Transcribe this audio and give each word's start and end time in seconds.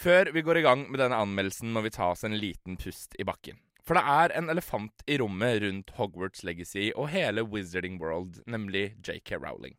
Før 0.00 0.30
vi 0.32 0.40
går 0.40 0.56
i 0.56 0.64
gang 0.64 0.86
med 0.88 0.96
denne 1.02 1.18
anmeldelsen, 1.20 1.74
må 1.74 1.82
vi 1.84 1.90
ta 1.92 2.06
oss 2.14 2.22
en 2.24 2.38
liten 2.40 2.78
pust 2.80 3.12
i 3.20 3.24
bakken. 3.28 3.58
For 3.84 3.98
det 3.98 4.04
er 4.08 4.32
en 4.38 4.48
elefant 4.48 5.02
i 5.04 5.18
rommet 5.20 5.58
rundt 5.60 5.90
Hogwarts 5.98 6.40
Legacy 6.46 6.86
og 6.94 7.10
hele 7.12 7.44
Wizarding 7.44 7.98
World, 8.00 8.38
nemlig 8.48 8.94
JK 9.04 9.34
Rowling. 9.42 9.74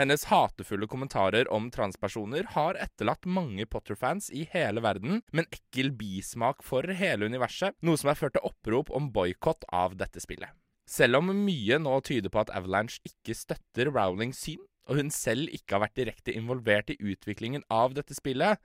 Hennes 0.00 0.24
hatefulle 0.30 0.88
kommentarer 0.88 1.50
om 1.52 1.68
transpersoner 1.72 2.48
har 2.54 2.78
etterlatt 2.80 3.28
mange 3.28 3.66
Potter-fans 3.68 4.30
i 4.32 4.46
hele 4.52 4.80
verden 4.84 5.20
med 5.32 5.44
en 5.44 5.58
ekkel 5.58 5.92
bismak 5.98 6.64
for 6.64 6.88
hele 7.00 7.28
universet, 7.28 7.76
noe 7.84 8.00
som 8.00 8.12
har 8.12 8.20
ført 8.20 8.36
til 8.38 8.48
opprop 8.48 8.94
om 8.96 9.10
boikott 9.12 9.68
av 9.76 9.98
dette 10.00 10.24
spillet. 10.24 10.56
Selv 10.88 11.20
om 11.20 11.34
mye 11.44 11.80
nå 11.82 11.98
tyder 12.06 12.32
på 12.32 12.44
at 12.46 12.54
Avalanche 12.56 13.04
ikke 13.08 13.36
støtter 13.36 13.92
Rowlings 13.92 14.40
syn, 14.40 14.64
og 14.88 15.02
hun 15.02 15.12
selv 15.12 15.52
ikke 15.52 15.76
har 15.76 15.84
vært 15.84 16.00
direkte 16.00 16.32
involvert 16.32 16.92
i 16.94 17.00
utviklingen 17.00 17.64
av 17.68 17.96
dette 17.96 18.16
spillet, 18.16 18.56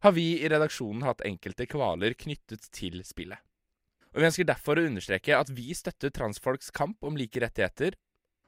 har 0.00 0.12
vi 0.16 0.40
i 0.40 0.48
redaksjonen 0.48 1.04
hatt 1.04 1.24
enkelte 1.28 1.66
kvaler 1.68 2.16
knyttet 2.16 2.70
til 2.72 3.02
spillet. 3.04 3.38
Og 4.10 4.20
Vi 4.20 4.26
ønsker 4.26 4.48
derfor 4.48 4.80
å 4.80 4.86
understreke 4.88 5.36
at 5.36 5.52
vi 5.54 5.70
støtter 5.76 6.10
transfolks 6.10 6.72
kamp 6.74 7.04
om 7.06 7.18
like 7.20 7.40
rettigheter, 7.40 7.94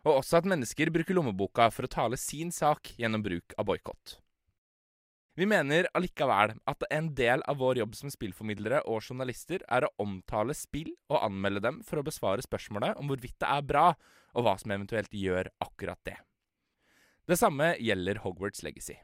og 0.02 0.19
også 0.19 0.41
at 0.41 0.48
mennesker 0.51 0.91
bruker 0.91 1.15
lommeboka 1.15 1.69
for 1.70 1.87
å 1.87 1.92
tale 1.92 2.19
sin 2.19 2.51
sak 2.51 2.95
gjennom 2.98 3.23
bruk 3.23 3.55
av 3.55 3.69
boikott. 3.69 4.16
Vi 5.38 5.47
mener 5.48 5.87
allikevel 5.97 6.56
at 6.69 6.83
en 6.92 7.06
del 7.16 7.45
av 7.48 7.61
vår 7.62 7.78
jobb 7.80 7.95
som 7.97 8.11
spillformidlere 8.12 8.83
og 8.84 9.00
journalister 9.06 9.62
er 9.64 9.87
å 9.87 9.92
omtale 10.03 10.56
spill 10.56 10.91
og 11.09 11.23
anmelde 11.23 11.62
dem 11.64 11.78
for 11.87 12.00
å 12.00 12.05
besvare 12.05 12.45
spørsmålet 12.45 12.98
om 13.00 13.09
hvorvidt 13.09 13.39
det 13.41 13.48
er 13.48 13.64
bra, 13.64 13.87
og 14.37 14.45
hva 14.45 14.59
som 14.61 14.75
eventuelt 14.75 15.14
gjør 15.14 15.48
akkurat 15.62 16.00
det. 16.09 16.19
Det 17.28 17.39
samme 17.39 17.73
gjelder 17.78 18.20
Hogwarts 18.25 18.64
Legacy. 18.66 18.98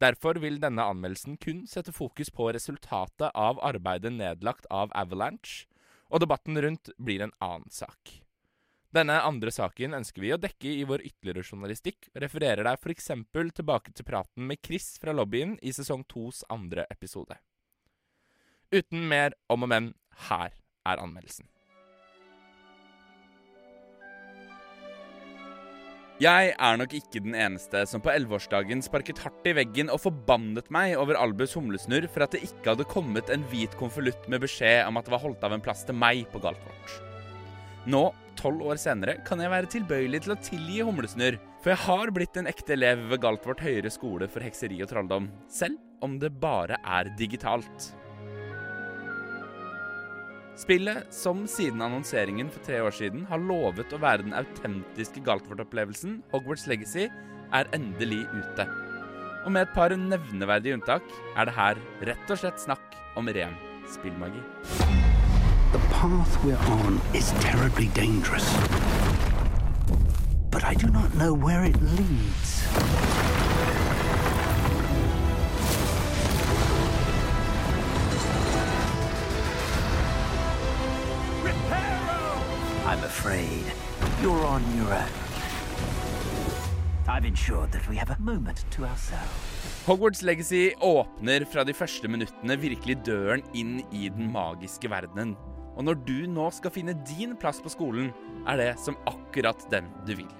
Derfor 0.00 0.38
vil 0.40 0.56
denne 0.62 0.86
anmeldelsen 0.88 1.36
kun 1.36 1.66
sette 1.68 1.92
fokus 1.92 2.30
på 2.32 2.48
resultatet 2.56 3.28
av 3.36 3.60
arbeidet 3.60 4.14
nedlagt 4.14 4.64
av 4.72 4.94
Avalanche, 4.96 5.66
og 6.08 6.24
debatten 6.24 6.56
rundt 6.56 6.90
blir 6.96 7.20
en 7.26 7.34
annen 7.44 7.68
sak. 7.70 8.16
Denne 8.90 9.20
andre 9.22 9.52
saken 9.54 9.94
ønsker 10.00 10.24
vi 10.24 10.32
å 10.34 10.40
dekke 10.40 10.72
i 10.72 10.86
vår 10.88 11.04
ytterligere 11.06 11.44
journalistikk, 11.44 12.08
og 12.10 12.24
refererer 12.24 12.66
deg 12.66 12.80
f.eks. 12.80 13.12
tilbake 13.60 13.92
til 13.94 14.08
praten 14.08 14.48
med 14.48 14.58
Chris 14.66 14.96
fra 14.98 15.14
lobbyen 15.14 15.54
i 15.62 15.70
sesong 15.76 16.02
tos 16.10 16.42
andre 16.50 16.88
episode. 16.90 17.36
Uten 18.72 19.06
mer 19.12 19.36
om 19.52 19.66
og 19.66 19.70
men, 19.70 19.92
her 20.30 20.56
er 20.88 21.02
anmeldelsen. 21.02 21.49
Jeg 26.20 26.50
er 26.52 26.74
nok 26.76 26.92
ikke 26.92 27.22
den 27.24 27.32
eneste 27.32 27.80
som 27.88 28.02
på 28.04 28.10
elleveårsdagen 28.12 28.82
sparket 28.84 29.22
hardt 29.24 29.46
i 29.48 29.54
veggen 29.56 29.88
og 29.88 30.02
forbannet 30.02 30.66
meg 30.68 30.92
over 31.00 31.16
Albus 31.16 31.54
humlesnurr 31.56 32.04
for 32.12 32.26
at 32.26 32.34
det 32.36 32.42
ikke 32.44 32.74
hadde 32.74 32.84
kommet 32.92 33.32
en 33.32 33.46
hvit 33.48 33.72
konvolutt 33.80 34.26
med 34.28 34.42
beskjed 34.42 34.82
om 34.84 35.00
at 35.00 35.08
det 35.08 35.14
var 35.14 35.22
holdt 35.22 35.46
av 35.48 35.54
en 35.56 35.64
plass 35.64 35.86
til 35.88 35.96
meg 35.96 36.26
på 36.28 36.42
Galtvort. 36.44 36.92
Nå, 37.88 38.02
tolv 38.36 38.66
år 38.68 38.82
senere, 38.82 39.14
kan 39.24 39.40
jeg 39.40 39.54
være 39.54 39.72
tilbøyelig 39.72 40.20
til 40.26 40.34
å 40.34 40.38
tilgi 40.44 40.82
humlesnurr, 40.84 41.40
for 41.64 41.72
jeg 41.72 41.84
har 41.86 42.12
blitt 42.12 42.36
en 42.36 42.52
ekte 42.52 42.76
elev 42.76 43.06
ved 43.14 43.24
Galtvort 43.24 43.64
høyere 43.64 43.88
skole 43.96 44.28
for 44.28 44.44
hekseri 44.44 44.82
og 44.84 44.92
trolldom, 44.92 45.32
selv 45.48 45.80
om 46.04 46.20
det 46.20 46.34
bare 46.36 46.76
er 46.84 47.08
digitalt. 47.16 47.94
Spillet, 50.60 51.06
som 51.10 51.46
siden 51.48 51.80
annonseringen 51.80 52.50
for 52.52 52.60
tre 52.66 52.82
år 52.84 52.92
siden 52.92 53.22
har 53.30 53.40
lovet 53.40 53.94
å 53.96 54.00
være 54.02 54.26
den 54.26 54.34
autentiske 54.36 55.22
Galtvort-opplevelsen, 55.24 56.18
Hogwarts 56.34 56.66
Legacy, 56.68 57.06
er 57.56 57.70
endelig 57.72 58.26
ute. 58.34 58.66
Og 59.46 59.54
med 59.54 59.64
et 59.64 59.72
par 59.72 59.94
nevneverdige 59.96 60.76
unntak 60.76 61.06
er 61.32 61.48
det 61.48 61.56
her 61.56 61.80
rett 62.10 62.34
og 62.34 62.42
slett 62.42 62.60
snakk 62.60 62.98
om 63.16 63.32
ren 63.32 63.56
spillmagi. 63.88 64.42
The 65.72 65.80
path 65.94 66.36
we're 66.44 66.60
on 66.76 67.00
is 67.14 67.32
terribly 67.40 67.88
dangerous. 67.96 68.44
But 70.50 70.64
I 70.64 70.74
do 70.74 70.88
not 70.88 71.14
know 71.14 71.32
where 71.32 71.64
it 71.64 71.80
leads. 71.80 73.19
You're 84.40 84.48
on 84.48 84.62
your 84.76 84.94
own. 84.94 85.12
I've 87.08 87.24
ensured 87.24 87.72
that 87.72 87.88
we 87.88 87.96
have 87.96 88.10
a 88.10 88.18
moment 88.18 88.64
to. 88.70 88.86
Hogwarts 89.86 90.22
Legacy 90.22 90.74
åpner 90.80 91.44
fra 91.44 91.64
de 91.64 91.74
første 91.74 92.08
minuttene 92.08 92.56
virkelig 92.60 92.96
døren 93.04 93.42
inn 93.54 93.80
i 93.92 94.08
den 94.08 94.30
magiske 94.32 94.90
verdenen. 94.90 95.34
Og 95.76 95.84
når 95.84 96.00
du 96.06 96.18
nå 96.28 96.50
skal 96.52 96.72
finne 96.72 96.94
din 97.08 97.36
plass 97.36 97.60
på 97.60 97.72
skolen, 97.72 98.12
er 98.48 98.60
det 98.60 98.70
som 98.80 98.98
akkurat 99.08 99.64
den 99.72 99.88
du 100.06 100.14
vil. 100.22 100.30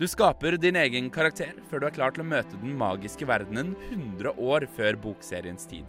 Du 0.00 0.06
skaper 0.08 0.56
din 0.56 0.78
egen 0.80 1.10
karakter 1.12 1.58
før 1.68 1.80
du 1.80 1.88
er 1.88 1.96
klar 1.96 2.14
til 2.14 2.24
å 2.24 2.30
møte 2.30 2.60
den 2.60 2.76
magiske 2.78 3.28
verdenen 3.28 3.74
100 3.90 4.32
år 4.38 4.68
før 4.76 4.96
bokseriens 5.08 5.68
tid. 5.68 5.84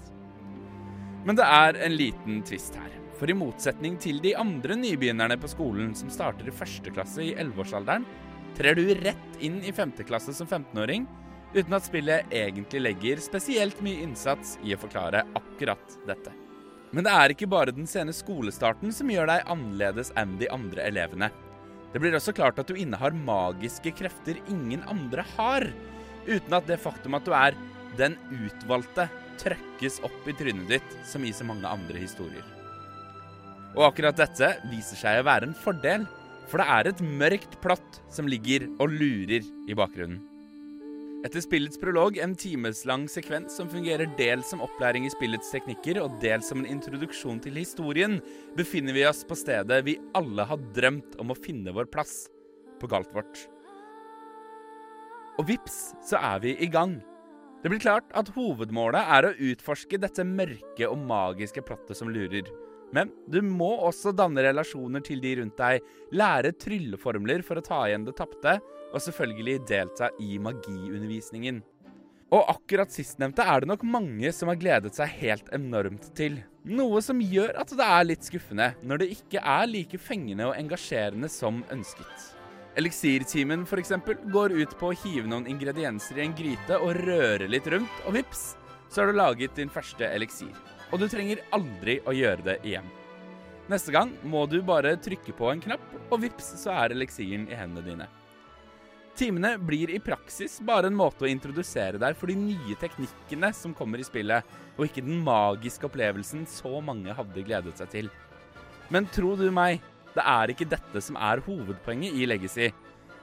Men 1.25 1.37
det 1.37 1.45
er 1.45 1.77
en 1.85 1.95
liten 1.95 2.41
tvist 2.47 2.77
her. 2.79 2.97
For 3.19 3.29
i 3.29 3.37
motsetning 3.37 3.99
til 4.01 4.17
de 4.23 4.33
andre 4.39 4.73
nybegynnerne 4.79 5.37
på 5.37 5.49
skolen 5.51 5.91
som 5.97 6.09
starter 6.09 6.47
i 6.49 6.55
første 6.55 6.93
klasse 6.93 7.21
i 7.21 7.33
11-årsalderen, 7.35 8.07
trer 8.57 8.77
du 8.77 8.87
rett 8.97 9.43
inn 9.45 9.59
i 9.61 9.73
femte 9.75 10.05
klasse 10.07 10.33
som 10.33 10.49
15-åring, 10.49 11.05
uten 11.53 11.75
at 11.77 11.85
spillet 11.85 12.33
egentlig 12.33 12.81
legger 12.81 13.21
spesielt 13.21 13.79
mye 13.85 14.01
innsats 14.07 14.55
i 14.65 14.73
å 14.73 14.79
forklare 14.81 15.21
akkurat 15.37 15.99
dette. 16.07 16.33
Men 16.91 17.05
det 17.05 17.13
er 17.13 17.31
ikke 17.31 17.49
bare 17.51 17.75
den 17.75 17.87
sene 17.87 18.13
skolestarten 18.15 18.91
som 18.95 19.11
gjør 19.11 19.29
deg 19.29 19.47
annerledes 19.53 20.11
enn 20.19 20.35
de 20.41 20.49
andre 20.51 20.89
elevene. 20.89 21.29
Det 21.91 21.99
blir 22.01 22.15
også 22.15 22.33
klart 22.35 22.59
at 22.59 22.71
du 22.71 22.79
innehar 22.79 23.15
magiske 23.15 23.93
krefter 23.95 24.39
ingen 24.51 24.83
andre 24.89 25.23
har, 25.35 25.67
uten 26.25 26.55
at 26.55 26.67
det 26.67 26.79
faktum 26.81 27.15
at 27.17 27.27
du 27.27 27.35
er 27.35 27.55
den 27.99 28.15
utvalgte, 28.31 29.07
trøkkes 29.41 29.99
opp 30.05 30.27
i 30.29 30.35
trynet 30.37 30.69
ditt, 30.69 30.97
som 31.07 31.23
i 31.25 31.33
så 31.33 31.47
mange 31.47 31.67
andre 31.67 32.01
historier. 32.01 32.45
Og 33.75 33.87
akkurat 33.87 34.17
dette 34.19 34.55
viser 34.71 34.99
seg 34.99 35.21
å 35.21 35.27
være 35.27 35.49
en 35.49 35.57
fordel, 35.57 36.03
for 36.51 36.59
det 36.59 36.67
er 36.67 36.89
et 36.89 37.05
mørkt 37.21 37.55
plott 37.63 38.01
som 38.11 38.27
ligger 38.27 38.67
og 38.81 38.91
lurer 38.91 39.45
i 39.71 39.77
bakgrunnen. 39.77 40.19
Etter 41.21 41.43
spillets 41.43 41.77
prolog, 41.77 42.15
en 42.17 42.33
timeslang 42.33 43.03
sekvens 43.11 43.53
som 43.59 43.67
fungerer 43.69 44.09
dels 44.17 44.49
som 44.49 44.63
opplæring 44.65 45.05
i 45.05 45.11
spillets 45.13 45.51
teknikker 45.53 45.99
og 46.01 46.15
dels 46.23 46.49
som 46.49 46.63
en 46.63 46.69
introduksjon 46.69 47.37
til 47.43 47.59
historien, 47.61 48.17
befinner 48.57 48.97
vi 48.97 49.05
oss 49.05 49.21
på 49.29 49.37
stedet 49.37 49.83
vi 49.85 49.99
alle 50.17 50.47
har 50.49 50.63
drømt 50.73 51.19
om 51.21 51.29
å 51.29 51.37
finne 51.37 51.75
vår 51.77 51.91
plass, 51.93 52.25
på 52.81 52.89
Galtvort. 52.89 53.45
Og 55.37 55.45
vips, 55.53 55.91
så 56.09 56.17
er 56.17 56.41
vi 56.41 56.55
i 56.57 56.69
gang. 56.73 56.97
Det 57.61 57.69
blir 57.69 57.81
klart 57.81 58.09
at 58.17 58.31
hovedmålet 58.33 59.09
er 59.15 59.27
å 59.27 59.35
utforske 59.51 59.99
dette 60.01 60.25
mørke 60.25 60.87
og 60.89 60.97
magiske 61.05 61.61
plottet 61.65 61.99
som 61.99 62.09
lurer. 62.09 62.47
Men 62.91 63.11
du 63.29 63.37
må 63.45 63.69
også 63.85 64.11
danne 64.17 64.41
relasjoner 64.43 65.03
til 65.05 65.21
de 65.23 65.35
rundt 65.39 65.59
deg, 65.59 65.85
lære 66.11 66.55
trylleformler 66.59 67.45
for 67.45 67.61
å 67.61 67.65
ta 67.65 67.83
igjen 67.85 68.07
det 68.07 68.17
tapte, 68.17 68.57
og 68.91 69.05
selvfølgelig 69.05 69.61
delta 69.69 70.09
i 70.19 70.39
magiundervisningen. 70.41 71.61
Og 72.31 72.49
akkurat 72.49 72.91
sistnevnte 72.91 73.45
er 73.45 73.61
det 73.61 73.69
nok 73.69 73.85
mange 73.85 74.33
som 74.33 74.49
har 74.49 74.59
gledet 74.59 74.95
seg 74.97 75.13
helt 75.21 75.53
enormt 75.55 76.09
til. 76.17 76.41
Noe 76.65 77.01
som 77.03 77.21
gjør 77.21 77.53
at 77.61 77.73
det 77.77 77.87
er 77.93 78.05
litt 78.07 78.27
skuffende 78.27 78.71
når 78.81 79.03
det 79.03 79.13
ikke 79.19 79.43
er 79.43 79.67
like 79.69 80.01
fengende 80.01 80.49
og 80.49 80.57
engasjerende 80.57 81.29
som 81.31 81.61
ønsket. 81.73 82.31
Eliksirtimen 82.79 83.65
f.eks. 83.67 83.91
går 84.31 84.53
ut 84.55 84.73
på 84.79 84.91
å 84.91 84.95
hive 85.03 85.27
noen 85.27 85.47
ingredienser 85.51 86.21
i 86.21 86.23
en 86.23 86.35
gryte 86.35 86.77
og 86.79 86.95
røre 87.03 87.49
litt 87.51 87.67
rundt, 87.67 87.97
og 88.07 88.15
vips, 88.15 88.53
så 88.87 89.01
har 89.01 89.11
du 89.11 89.19
laget 89.19 89.57
din 89.59 89.71
første 89.71 90.07
eliksir. 90.07 90.55
Og 90.91 91.01
du 91.01 91.09
trenger 91.11 91.43
aldri 91.55 91.99
å 92.07 92.15
gjøre 92.15 92.45
det 92.47 92.57
igjen. 92.63 92.87
Neste 93.71 93.91
gang 93.91 94.13
må 94.23 94.45
du 94.47 94.61
bare 94.63 94.95
trykke 94.99 95.35
på 95.35 95.51
en 95.51 95.63
knapp, 95.63 95.83
og 96.07 96.23
vips, 96.23 96.53
så 96.63 96.71
er 96.79 96.95
eliksiren 96.95 97.49
i 97.51 97.59
hendene 97.59 97.85
dine. 97.87 98.07
Timene 99.19 99.57
blir 99.59 99.91
i 99.91 99.99
praksis 99.99 100.61
bare 100.63 100.87
en 100.87 100.95
måte 100.95 101.27
å 101.27 101.29
introdusere 101.29 101.99
deg 101.99 102.15
for 102.15 102.31
de 102.31 102.39
nye 102.39 102.79
teknikkene 102.79 103.51
som 103.55 103.75
kommer 103.75 103.99
i 103.99 104.07
spillet, 104.07 104.47
og 104.77 104.87
ikke 104.87 105.03
den 105.03 105.19
magiske 105.27 105.91
opplevelsen 105.91 106.47
så 106.47 106.79
mange 106.79 107.11
hadde 107.19 107.43
gledet 107.43 107.75
seg 107.79 107.91
til. 107.91 108.11
Men 108.91 109.11
tro 109.11 109.35
du 109.39 109.49
meg, 109.55 109.83
det 110.15 110.23
er 110.27 110.51
ikke 110.51 110.69
dette 110.69 111.01
som 111.03 111.17
er 111.19 111.41
hovedpoenget 111.45 112.17
i 112.19 112.27
Legacy. 112.27 112.69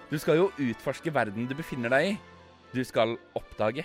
Du 0.08 0.16
skal 0.20 0.40
jo 0.40 0.50
utforske 0.56 1.12
verden 1.12 1.48
du 1.48 1.54
befinner 1.56 1.92
deg 1.92 2.12
i. 2.12 2.18
Du 2.72 2.80
skal 2.84 3.16
oppdage. 3.36 3.84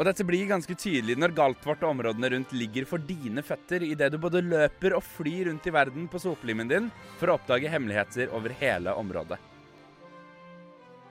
Og 0.00 0.06
dette 0.08 0.24
blir 0.24 0.48
ganske 0.48 0.72
tydelig 0.80 1.18
når 1.20 1.34
Galtvort 1.36 1.82
og 1.84 1.90
områdene 1.92 2.30
rundt 2.32 2.52
ligger 2.56 2.86
for 2.88 3.02
dine 3.04 3.44
føtter 3.44 3.84
idet 3.84 4.08
du 4.14 4.16
både 4.20 4.40
løper 4.40 4.96
og 4.96 5.04
flyr 5.04 5.50
rundt 5.50 5.68
i 5.68 5.74
verden 5.76 6.06
på 6.08 6.20
sopelimen 6.22 6.70
din 6.70 6.88
for 7.20 7.28
å 7.28 7.36
oppdage 7.36 7.68
hemmeligheter 7.68 8.32
over 8.36 8.54
hele 8.62 8.96
området. 8.96 9.36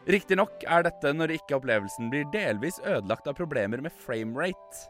Riktignok 0.09 0.63
er 0.65 0.87
dette 0.87 1.11
når 1.13 1.35
ikke 1.35 1.59
opplevelsen 1.59 2.09
blir 2.09 2.25
delvis 2.33 2.79
ødelagt 2.81 3.29
av 3.29 3.37
problemer 3.37 3.83
med 3.85 3.93
framerate. 3.93 4.87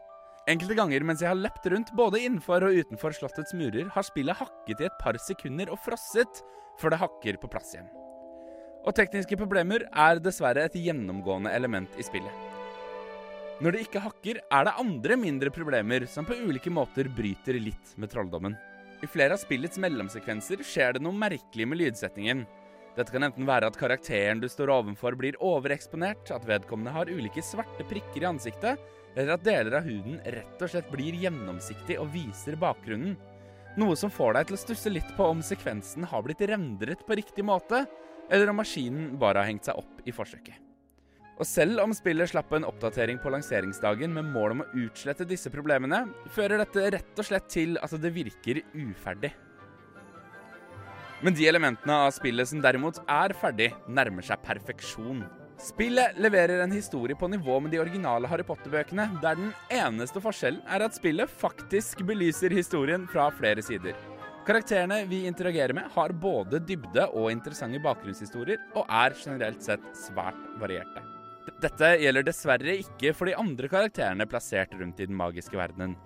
Enkelte 0.50 0.74
ganger 0.74 1.04
mens 1.06 1.20
jeg 1.22 1.30
har 1.30 1.38
løpt 1.38 1.66
rundt 1.70 1.92
både 1.94 2.24
innenfor 2.24 2.64
og 2.66 2.74
utenfor 2.74 3.14
slottets 3.14 3.54
murer, 3.54 3.86
har 3.94 4.06
spillet 4.06 4.38
hakket 4.40 4.80
i 4.82 4.88
et 4.88 4.96
par 4.98 5.18
sekunder 5.22 5.70
og 5.70 5.78
frosset 5.84 6.40
før 6.80 6.94
det 6.94 7.02
hakker 7.04 7.38
på 7.38 7.50
plass 7.52 7.74
igjen. 7.76 7.90
Og 8.80 8.96
tekniske 8.96 9.36
problemer 9.38 9.84
er 9.92 10.22
dessverre 10.24 10.64
et 10.66 10.78
gjennomgående 10.80 11.52
element 11.54 11.94
i 12.00 12.06
spillet. 12.06 12.48
Når 13.60 13.76
det 13.76 13.82
ikke 13.84 14.02
hakker, 14.02 14.40
er 14.40 14.66
det 14.66 14.78
andre 14.80 15.18
mindre 15.20 15.52
problemer 15.52 16.06
som 16.08 16.26
på 16.26 16.38
ulike 16.48 16.72
måter 16.72 17.10
bryter 17.12 17.60
litt 17.60 17.92
med 18.00 18.10
trolldommen. 18.10 18.56
I 19.04 19.08
flere 19.08 19.36
av 19.36 19.42
spillets 19.42 19.78
mellomsekvenser 19.80 20.64
skjer 20.64 20.96
det 20.96 21.04
noe 21.04 21.16
merkelig 21.16 21.68
med 21.68 21.78
lydsettingen. 21.82 22.46
Dette 23.00 23.14
kan 23.14 23.24
enten 23.24 23.46
være 23.48 23.70
at 23.70 23.78
karakteren 23.80 24.42
du 24.42 24.48
står 24.50 24.68
ovenfor 24.74 25.14
blir 25.16 25.38
overeksponert, 25.40 26.28
at 26.34 26.44
vedkommende 26.44 26.92
har 26.92 27.08
ulike 27.08 27.40
svarte 27.40 27.86
prikker 27.88 28.26
i 28.26 28.28
ansiktet, 28.28 28.82
eller 29.14 29.38
at 29.38 29.46
deler 29.46 29.78
av 29.78 29.86
huden 29.88 30.18
rett 30.34 30.60
og 30.60 30.68
slett 30.68 30.90
blir 30.92 31.16
gjennomsiktig 31.16 31.96
og 32.02 32.10
viser 32.12 32.58
bakgrunnen. 32.60 33.16
Noe 33.80 33.96
som 33.96 34.12
får 34.12 34.36
deg 34.36 34.50
til 34.50 34.58
å 34.58 34.60
stusse 34.66 34.92
litt 34.92 35.16
på 35.16 35.30
om 35.32 35.40
sekvensen 35.40 36.04
har 36.12 36.26
blitt 36.26 36.44
rendret 36.50 37.06
på 37.08 37.16
riktig 37.16 37.46
måte, 37.46 37.86
eller 38.28 38.52
om 38.52 38.60
maskinen 38.60 39.14
bare 39.18 39.40
har 39.40 39.48
hengt 39.48 39.70
seg 39.70 39.80
opp 39.80 40.04
i 40.04 40.12
forsøket. 40.12 40.60
Og 41.40 41.48
selv 41.48 41.80
om 41.80 41.96
spillet 41.96 42.28
slapp 42.28 42.52
en 42.52 42.68
oppdatering 42.68 43.16
på 43.22 43.32
lanseringsdagen 43.32 44.12
med 44.12 44.28
mål 44.28 44.58
om 44.58 44.66
å 44.66 44.72
utslette 44.84 45.24
disse 45.24 45.48
problemene, 45.48 46.04
fører 46.36 46.60
dette 46.60 46.90
rett 46.98 47.16
og 47.16 47.32
slett 47.32 47.48
til 47.48 47.80
at 47.80 47.96
det 47.96 48.12
virker 48.12 48.60
uferdig. 48.76 49.32
Men 51.20 51.34
de 51.36 51.48
elementene 51.48 51.96
av 52.06 52.14
spillet 52.16 52.48
som 52.48 52.62
derimot 52.64 53.02
er 53.04 53.34
ferdig, 53.36 53.68
nærmer 53.88 54.24
seg 54.24 54.40
perfeksjon. 54.44 55.20
Spillet 55.60 56.16
leverer 56.16 56.62
en 56.64 56.72
historie 56.72 57.16
på 57.16 57.28
nivå 57.28 57.58
med 57.60 57.74
de 57.74 57.80
originale 57.82 58.28
Harry 58.30 58.46
Potter-bøkene, 58.48 59.04
der 59.20 59.36
den 59.36 59.50
eneste 59.76 60.22
forskjellen 60.24 60.62
er 60.64 60.86
at 60.86 60.96
spillet 60.96 61.28
faktisk 61.42 62.00
belyser 62.08 62.54
historien 62.56 63.04
fra 63.12 63.26
flere 63.36 63.60
sider. 63.64 63.98
Karakterene 64.48 65.02
vi 65.10 65.26
interagerer 65.28 65.76
med, 65.76 65.90
har 65.92 66.16
både 66.16 66.62
dybde 66.64 67.04
og 67.12 67.28
interessante 67.34 67.82
bakgrunnshistorier, 67.84 68.62
og 68.72 68.88
er 68.88 69.18
generelt 69.20 69.60
sett 69.62 69.84
svært 69.92 70.40
varierte. 70.62 71.04
Dette 71.60 71.92
gjelder 72.00 72.24
dessverre 72.24 72.78
ikke 72.80 73.12
for 73.16 73.28
de 73.28 73.36
andre 73.36 73.68
karakterene 73.68 74.28
plassert 74.30 74.72
rundt 74.80 75.04
i 75.04 75.10
den 75.10 75.20
magiske 75.20 75.60
verdenen. 75.60 75.98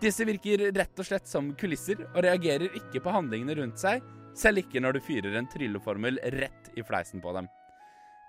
Disse 0.00 0.24
virker 0.24 0.68
rett 0.70 1.02
og 1.02 1.10
slett 1.10 1.26
som 1.28 1.50
kulisser, 1.58 2.06
og 2.14 2.22
reagerer 2.24 2.70
ikke 2.78 3.02
på 3.02 3.18
handlingene 3.18 3.58
rundt 3.58 3.82
seg, 3.82 4.06
selv 4.38 4.62
ikke 4.62 4.82
når 4.82 4.96
du 4.96 5.04
fyrer 5.04 5.38
en 5.38 5.48
trylleformel 5.50 6.20
rett 6.36 6.70
i 6.76 6.84
fleisen 6.86 7.22
på 7.22 7.32
dem. 7.36 7.48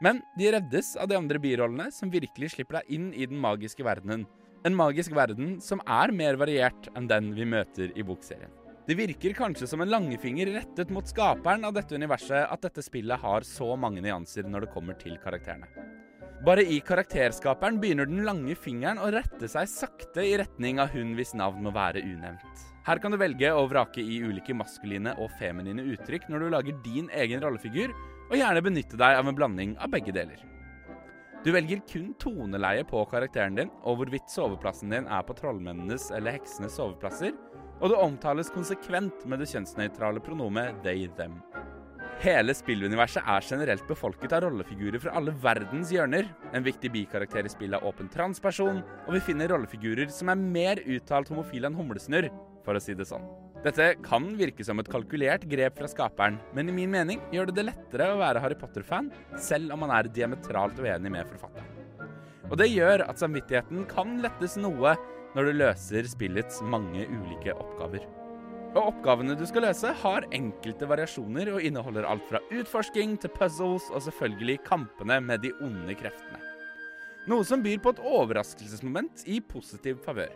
Men 0.01 0.23
de 0.37 0.49
reddes 0.55 0.95
av 0.97 1.11
de 1.11 1.17
andre 1.19 1.39
birollene, 1.41 1.91
som 1.93 2.09
virkelig 2.09 2.55
slipper 2.55 2.79
deg 2.79 2.95
inn 2.97 3.11
i 3.13 3.27
den 3.29 3.37
magiske 3.41 3.85
verdenen. 3.85 4.25
En 4.65 4.77
magisk 4.77 5.13
verden 5.13 5.59
som 5.61 5.81
er 5.85 6.13
mer 6.13 6.37
variert 6.41 6.89
enn 6.97 7.09
den 7.09 7.31
vi 7.37 7.45
møter 7.49 7.93
i 7.93 8.05
bokserien. 8.05 8.53
Det 8.87 8.97
virker 8.97 9.35
kanskje 9.37 9.67
som 9.69 9.83
en 9.83 9.91
langefinger 9.93 10.49
rettet 10.55 10.89
mot 10.93 11.05
skaperen 11.07 11.65
av 11.67 11.75
dette 11.77 11.93
universet 11.93 12.49
at 12.49 12.65
dette 12.65 12.81
spillet 12.81 13.21
har 13.21 13.45
så 13.45 13.75
mange 13.77 14.01
nyanser 14.01 14.49
når 14.49 14.65
det 14.65 14.71
kommer 14.73 14.97
til 14.97 15.19
karakterene. 15.21 15.69
Bare 16.41 16.65
i 16.65 16.79
karakterskaperen 16.81 17.77
begynner 17.81 18.09
den 18.09 18.25
lange 18.25 18.55
fingeren 18.57 18.97
å 18.97 19.11
rette 19.13 19.45
seg 19.51 19.69
sakte 19.69 20.25
i 20.25 20.33
retning 20.41 20.81
av 20.81 20.89
hun 20.95 21.13
hvis 21.13 21.35
navn 21.37 21.61
må 21.61 21.73
være 21.75 22.01
unevnt. 22.01 22.70
Her 22.81 22.97
kan 22.97 23.13
du 23.13 23.17
velge 23.21 23.49
å 23.53 23.67
vrake 23.69 24.01
i 24.01 24.15
ulike 24.25 24.55
maskuline 24.57 25.13
og 25.21 25.29
feminine 25.37 25.83
uttrykk 25.93 26.25
når 26.31 26.41
du 26.41 26.47
lager 26.49 26.79
din 26.85 27.11
egen 27.13 27.43
rollefigur, 27.43 27.93
og 28.31 28.39
gjerne 28.39 28.63
benytte 28.65 28.97
deg 28.97 29.19
av 29.19 29.29
en 29.29 29.37
blanding 29.37 29.75
av 29.77 29.91
begge 29.93 30.15
deler. 30.15 30.41
Du 31.45 31.51
velger 31.53 31.83
kun 31.89 32.11
toneleie 32.21 32.81
på 32.89 33.03
karakteren 33.09 33.57
din, 33.57 33.69
og 33.85 33.99
hvorvidt 33.99 34.33
soveplassen 34.33 34.93
din 34.93 35.09
er 35.09 35.21
på 35.25 35.37
trollmennenes 35.37 36.09
eller 36.13 36.39
heksenes 36.39 36.77
soveplasser, 36.77 37.37
og 37.81 37.89
det 37.93 38.01
omtales 38.01 38.49
konsekvent 38.53 39.25
med 39.29 39.41
det 39.41 39.49
kjønnsnøytrale 39.53 40.21
pronomet 40.25 40.81
they-them. 40.85 41.37
Hele 42.21 42.53
spilluniverset 42.53 43.25
er 43.25 43.41
generelt 43.41 43.87
befolket 43.89 44.35
av 44.37 44.43
rollefigurer 44.43 45.01
fra 45.01 45.15
alle 45.17 45.31
verdens 45.41 45.89
hjørner. 45.89 46.27
En 46.53 46.61
viktig 46.61 46.91
bikarakter 46.93 47.47
i 47.47 47.49
spillet 47.49 47.79
er 47.79 47.87
åpen 47.89 48.11
transperson, 48.13 48.83
og 49.07 49.15
vi 49.15 49.23
finner 49.25 49.49
rollefigurer 49.49 50.11
som 50.13 50.29
er 50.29 50.37
mer 50.37 50.83
uttalt 50.85 51.31
homofile 51.33 51.71
enn 51.71 51.79
humlesnurr, 51.79 52.29
for 52.61 52.77
å 52.77 52.83
si 52.83 52.93
det 52.93 53.09
sånn. 53.09 53.25
Dette 53.65 53.95
kan 54.05 54.29
virke 54.37 54.61
som 54.65 54.77
et 54.77 54.93
kalkulert 54.93 55.49
grep 55.49 55.81
fra 55.81 55.89
skaperen, 55.89 56.37
men 56.53 56.69
i 56.69 56.77
min 56.77 56.93
mening 56.93 57.25
gjør 57.33 57.49
det 57.49 57.57
det 57.57 57.67
lettere 57.71 58.13
å 58.13 58.21
være 58.21 58.45
Harry 58.45 58.61
Potter-fan, 58.61 59.09
selv 59.41 59.73
om 59.73 59.81
man 59.81 59.97
er 59.97 60.13
diametralt 60.13 60.77
uenig 60.77 61.17
med 61.17 61.25
forfatteren. 61.33 61.73
Og 62.51 62.57
det 62.61 62.69
gjør 62.69 63.07
at 63.09 63.17
samvittigheten 63.17 63.87
kan 63.89 64.19
lettes 64.21 64.61
noe 64.61 64.93
når 65.33 65.49
du 65.49 65.61
løser 65.65 66.13
spillets 66.13 66.61
mange 66.61 67.09
ulike 67.09 67.57
oppgaver. 67.57 68.05
Og 68.71 68.85
oppgavene 68.85 69.35
du 69.35 69.43
skal 69.47 69.65
løse, 69.67 69.89
har 70.01 70.27
enkelte 70.31 70.87
variasjoner 70.87 71.49
og 71.51 71.65
inneholder 71.67 72.05
alt 72.07 72.23
fra 72.29 72.39
utforsking 72.55 73.17
til 73.19 73.33
puzzles 73.35 73.89
og 73.91 74.05
selvfølgelig 74.05 74.61
kampene 74.63 75.17
med 75.25 75.43
de 75.43 75.51
onde 75.59 75.95
kreftene. 75.99 76.39
Noe 77.27 77.43
som 77.45 77.61
byr 77.61 77.81
på 77.83 77.91
et 77.91 77.99
overraskelsesmoment 77.99 79.25
i 79.29 79.41
positiv 79.43 79.99
favør. 80.05 80.31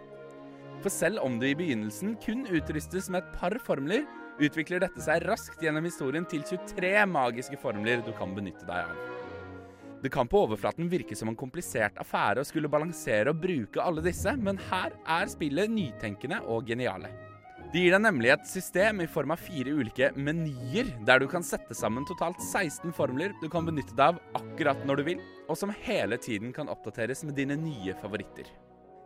For 0.83 0.91
selv 0.91 1.23
om 1.23 1.39
du 1.39 1.47
i 1.47 1.55
begynnelsen 1.57 2.17
kun 2.21 2.43
utrustes 2.51 3.07
med 3.09 3.23
et 3.23 3.37
par 3.39 3.55
formler, 3.63 4.03
utvikler 4.35 4.83
dette 4.83 5.01
seg 5.01 5.23
raskt 5.23 5.63
gjennom 5.63 5.87
historien 5.87 6.27
til 6.27 6.43
23 6.43 6.91
magiske 7.07 7.57
formler 7.61 8.03
du 8.03 8.11
kan 8.19 8.35
benytte 8.35 8.67
deg 8.67 8.91
av. 8.91 9.05
Det 10.03 10.11
kan 10.13 10.27
på 10.29 10.43
overflaten 10.43 10.91
virke 10.91 11.15
som 11.17 11.31
en 11.31 11.39
komplisert 11.39 11.95
affære 12.03 12.43
å 12.43 12.45
skulle 12.45 12.69
balansere 12.69 13.31
og 13.31 13.39
bruke 13.41 13.81
alle 13.81 14.03
disse, 14.05 14.35
men 14.37 14.59
her 14.67 14.93
er 15.07 15.31
spillet 15.31 15.71
nytenkende 15.71 16.43
og 16.51 16.67
geniale. 16.69 17.09
Det 17.75 17.81
gir 17.83 17.91
deg 17.91 18.05
nemlig 18.05 18.29
et 18.31 18.45
system 18.47 19.01
i 19.03 19.05
form 19.11 19.33
av 19.33 19.41
fire 19.43 19.73
ulike 19.75 20.07
menyer, 20.15 20.93
der 21.03 21.19
du 21.19 21.25
kan 21.27 21.43
sette 21.43 21.75
sammen 21.75 22.05
totalt 22.07 22.39
16 22.39 22.93
formler 22.95 23.33
du 23.41 23.49
kan 23.51 23.67
benytte 23.67 23.91
deg 23.99 24.13
av 24.13 24.39
akkurat 24.39 24.85
når 24.87 25.01
du 25.01 25.03
vil, 25.09 25.25
og 25.51 25.59
som 25.59 25.73
hele 25.83 26.15
tiden 26.15 26.53
kan 26.55 26.71
oppdateres 26.71 27.25
med 27.27 27.35
dine 27.35 27.59
nye 27.59 27.97
favoritter. 27.99 28.47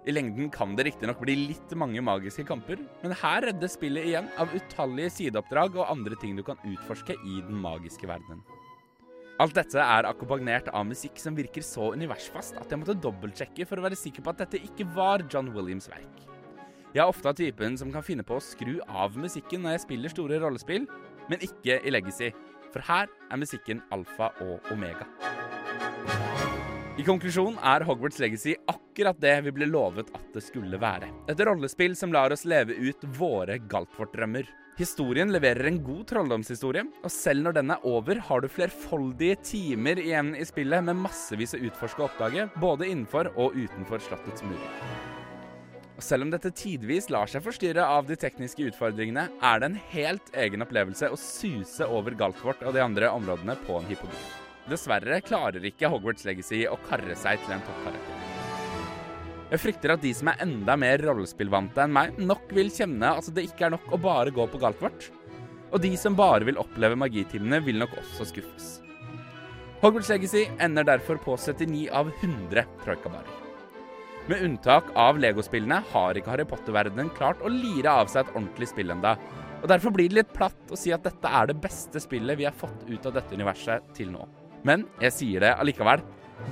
I 0.05 0.13
lengden 0.13 0.53
kan 0.53 0.77
det 0.77 0.85
riktignok 0.85 1.17
bli 1.25 1.39
litt 1.49 1.73
mange 1.81 2.05
magiske 2.05 2.45
kamper, 2.45 2.77
men 3.01 3.17
her 3.23 3.49
reddes 3.49 3.73
spillet 3.73 4.05
igjen 4.11 4.29
av 4.37 4.53
utallige 4.53 5.15
sideoppdrag 5.17 5.81
og 5.81 5.89
andre 5.89 6.21
ting 6.21 6.37
du 6.37 6.45
kan 6.45 6.61
utforske 6.61 7.17
i 7.17 7.41
den 7.49 7.57
magiske 7.65 8.05
verdenen. 8.05 8.45
Alt 9.41 9.57
dette 9.57 9.81
er 9.81 10.13
akkompagnert 10.13 10.69
av 10.69 10.85
musikk 10.85 11.17
som 11.17 11.33
virker 11.33 11.65
så 11.65 11.89
universfast 11.97 12.61
at 12.61 12.69
jeg 12.69 12.85
måtte 12.85 13.01
dobbeltsjekke 13.01 13.65
for 13.65 13.81
å 13.81 13.89
være 13.89 13.97
sikker 13.97 14.21
på 14.21 14.37
at 14.37 14.45
dette 14.45 14.61
ikke 14.61 14.93
var 14.93 15.25
John 15.25 15.55
Williams' 15.57 15.89
verk. 15.89 16.29
Jeg 16.89 17.03
er 17.03 17.11
ofte 17.11 17.29
av 17.29 17.35
typen 17.37 17.75
som 17.77 17.91
kan 17.93 18.01
finne 18.01 18.23
på 18.25 18.39
å 18.39 18.41
skru 18.41 18.79
av 18.89 19.13
musikken 19.13 19.61
når 19.61 19.75
jeg 19.75 19.83
spiller 19.83 20.09
store 20.09 20.39
rollespill, 20.41 20.87
men 21.29 21.43
ikke 21.45 21.75
i 21.85 21.91
Legacy, 21.93 22.31
for 22.73 22.81
her 22.87 23.05
er 23.29 23.37
musikken 23.37 23.83
alfa 23.93 24.31
og 24.41 24.71
omega. 24.73 25.05
I 26.99 27.05
konklusjon 27.05 27.59
er 27.61 27.85
Hogwarts 27.85 28.17
Legacy 28.19 28.55
akkurat 28.67 29.19
det 29.21 29.35
vi 29.45 29.53
ble 29.55 29.67
lovet 29.69 30.09
at 30.17 30.33
det 30.33 30.41
skulle 30.43 30.81
være. 30.81 31.11
Et 31.29 31.45
rollespill 31.45 31.93
som 31.95 32.11
lar 32.11 32.33
oss 32.33 32.47
leve 32.49 32.73
ut 32.73 33.05
våre 33.19 33.59
Galtvort-drømmer. 33.69 34.49
Historien 34.79 35.29
leverer 35.29 35.69
en 35.69 35.79
god 35.85 36.07
trolldomshistorie, 36.09 36.87
og 37.03 37.13
selv 37.13 37.45
når 37.45 37.59
den 37.59 37.75
er 37.75 37.85
over, 37.85 38.17
har 38.31 38.41
du 38.41 38.49
flerfoldige 38.49 39.37
timer 39.45 40.01
igjen 40.01 40.33
i 40.33 40.47
spillet 40.47 40.89
med 40.89 40.97
massevis 41.05 41.53
å 41.53 41.61
utforske 41.69 42.01
og 42.01 42.09
oppdage, 42.09 42.49
både 42.57 42.89
innenfor 42.89 43.29
og 43.37 43.53
utenfor 43.59 44.01
slottets 44.09 44.47
murer. 44.47 45.18
Og 45.99 46.03
selv 46.05 46.23
om 46.23 46.29
dette 46.31 46.53
tidvis 46.55 47.09
lar 47.11 47.27
seg 47.27 47.43
forstyrre 47.43 47.83
av 47.83 48.05
de 48.07 48.15
tekniske 48.15 48.69
utfordringene, 48.69 49.25
er 49.43 49.57
det 49.59 49.67
en 49.67 49.79
helt 49.91 50.29
egen 50.45 50.63
opplevelse 50.63 51.09
å 51.11 51.17
suse 51.19 51.83
over 51.91 52.15
Galtvort 52.15 52.61
og 52.63 52.71
de 52.77 52.79
andre 52.79 53.09
områdene 53.11 53.57
på 53.65 53.75
en 53.75 53.89
hippodrom. 53.89 54.29
Dessverre 54.71 55.17
klarer 55.27 55.65
ikke 55.67 55.89
Hogwarts 55.91 56.23
Legacy 56.23 56.61
å 56.71 56.77
karre 56.85 57.17
seg 57.19 57.43
til 57.43 57.57
en 57.57 57.65
toppkarakter. 57.67 58.21
Jeg 59.49 59.63
frykter 59.65 59.95
at 59.97 60.05
de 60.05 60.13
som 60.15 60.31
er 60.31 60.39
enda 60.45 60.77
mer 60.79 61.03
rollespillvante 61.03 61.83
enn 61.83 61.97
meg, 61.97 62.15
nok 62.31 62.47
vil 62.55 62.71
kjenne 62.71 63.11
at 63.19 63.27
det 63.35 63.49
ikke 63.49 63.67
er 63.67 63.75
nok 63.75 63.91
å 63.91 63.99
bare 63.99 64.31
gå 64.31 64.47
på 64.53 64.63
Galtvort. 64.63 65.09
Og 65.73 65.83
de 65.83 65.91
som 65.99 66.15
bare 66.15 66.47
vil 66.47 66.61
oppleve 66.63 66.95
magitimene, 66.95 67.59
vil 67.67 67.81
nok 67.83 67.99
også 68.05 68.29
skuffes. 68.31 68.71
Hogwarts 69.83 70.15
Legacy 70.15 70.47
ender 70.63 70.87
derfor 70.87 71.19
på 71.27 71.35
79 71.35 71.89
av 71.91 72.15
100 72.21 72.67
troikabarer. 72.85 73.48
Med 74.29 74.43
unntak 74.45 74.91
av 74.93 75.17
legospillene 75.17 75.79
har 75.89 76.17
ikke 76.19 76.29
Harry 76.29 76.43
Potter-verdenen 76.45 77.07
klart 77.17 77.39
å 77.41 77.49
lire 77.49 77.89
av 77.89 78.11
seg 78.11 78.27
et 78.27 78.35
ordentlig 78.35 78.67
spill 78.69 78.93
enda, 78.93 79.15
og 79.59 79.65
Derfor 79.71 79.91
blir 79.95 80.11
det 80.11 80.19
litt 80.19 80.35
platt 80.35 80.69
å 80.71 80.77
si 80.77 80.93
at 80.93 81.03
dette 81.03 81.31
er 81.39 81.49
det 81.49 81.57
beste 81.63 81.99
spillet 81.99 82.37
vi 82.37 82.45
har 82.45 82.53
fått 82.55 82.85
ut 82.87 83.09
av 83.09 83.15
dette 83.17 83.35
universet 83.35 83.89
til 83.97 84.13
nå. 84.13 84.27
Men 84.63 84.85
jeg 85.01 85.15
sier 85.15 85.43
det 85.43 85.55
allikevel. 85.55 86.03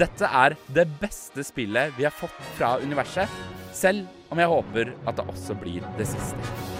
Dette 0.01 0.27
er 0.41 0.57
det 0.73 0.87
beste 0.99 1.45
spillet 1.45 1.93
vi 1.99 2.07
har 2.07 2.17
fått 2.17 2.41
fra 2.57 2.73
universet, 2.81 3.29
selv 3.77 4.33
om 4.33 4.41
jeg 4.41 4.51
håper 4.51 4.91
at 5.05 5.21
det 5.21 5.29
også 5.29 5.55
blir 5.61 5.85
det 6.01 6.09
siste. 6.09 6.76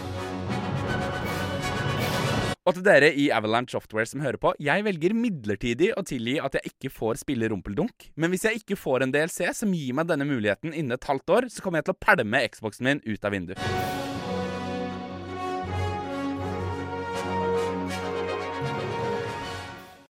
Og 2.67 2.75
til 2.75 2.83
dere 2.83 3.13
i 3.15 3.29
Avalanche 3.31 3.77
Software 3.77 4.09
som 4.09 4.19
hører 4.19 4.35
på, 4.43 4.51
jeg 4.59 4.83
velger 4.83 5.13
midlertidig 5.15 5.93
å 5.95 6.03
tilgi 6.03 6.35
at 6.43 6.57
jeg 6.57 6.73
ikke 6.73 6.91
får 6.91 7.21
spille 7.21 7.47
rumpeldunk. 7.53 8.09
Men 8.19 8.33
hvis 8.33 8.43
jeg 8.43 8.59
ikke 8.59 8.75
får 8.75 9.05
en 9.05 9.13
DLC 9.15 9.53
som 9.55 9.71
gir 9.71 9.95
meg 9.95 10.09
denne 10.09 10.27
muligheten 10.27 10.73
innen 10.73 10.97
et 10.97 11.07
halvt 11.07 11.37
år, 11.37 11.47
så 11.53 11.63
kommer 11.63 11.79
jeg 11.79 11.87
til 11.87 11.95
å 11.95 12.03
pælme 12.09 12.43
Xboxen 12.51 12.91
min 12.91 13.05
ut 13.07 13.23
av 13.23 13.37
vinduet. 13.37 13.96